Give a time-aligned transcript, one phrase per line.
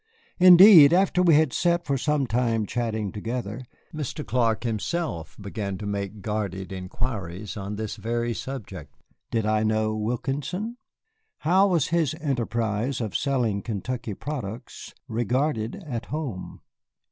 [0.39, 3.61] Indeed, after we had sat for some time chatting together,
[3.93, 4.25] Mr.
[4.25, 8.95] Clark began himself to make guarded inquiries on this very subject.
[9.29, 10.77] Did I know Wilkinson?
[11.41, 16.61] How was his enterprise of selling Kentucky products regarded at home?